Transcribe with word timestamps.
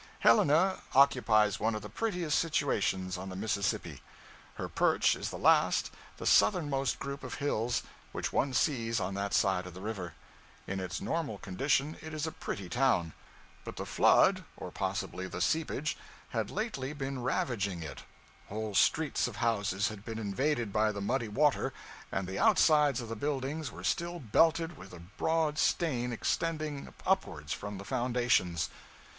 Helena 0.21 0.79
occupies 0.95 1.59
one 1.59 1.75
of 1.75 1.83
the 1.83 1.87
prettiest 1.87 2.39
situations 2.39 3.19
on 3.19 3.29
the 3.29 3.35
Mississippi. 3.35 4.01
Her 4.55 4.67
perch 4.67 5.15
is 5.15 5.29
the 5.29 5.37
last, 5.37 5.91
the 6.17 6.25
southernmost 6.25 6.97
group 6.97 7.23
of 7.23 7.35
hills 7.35 7.83
which 8.11 8.33
one 8.33 8.55
sees 8.55 8.99
on 8.99 9.13
that 9.13 9.31
side 9.35 9.67
of 9.67 9.75
the 9.75 9.79
river. 9.79 10.15
In 10.65 10.79
its 10.79 11.01
normal 11.01 11.37
condition 11.37 11.97
it 12.01 12.15
is 12.15 12.25
a 12.25 12.31
pretty 12.31 12.67
town; 12.67 13.13
but 13.63 13.75
the 13.75 13.85
flood 13.85 14.43
(or 14.57 14.71
possibly 14.71 15.27
the 15.27 15.39
seepage) 15.39 15.95
had 16.29 16.49
lately 16.49 16.93
been 16.93 17.21
ravaging 17.21 17.83
it; 17.83 18.01
whole 18.49 18.73
streets 18.73 19.27
of 19.27 19.35
houses 19.35 19.89
had 19.89 20.03
been 20.03 20.17
invaded 20.17 20.73
by 20.73 20.91
the 20.91 20.99
muddy 20.99 21.27
water, 21.27 21.73
and 22.11 22.27
the 22.27 22.39
outsides 22.39 23.01
of 23.01 23.07
the 23.09 23.15
buildings 23.15 23.71
were 23.71 23.83
still 23.83 24.19
belted 24.19 24.77
with 24.77 24.93
a 24.93 24.99
broad 24.99 25.59
stain 25.59 26.11
extending 26.11 26.91
upwards 27.05 27.53
from 27.53 27.77
the 27.77 27.85
foundations. 27.85 28.71